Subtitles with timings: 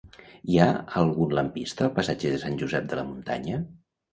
[0.53, 0.69] Hi ha
[1.01, 3.63] algun lampista al passatge de Sant Josep de la Muntanya?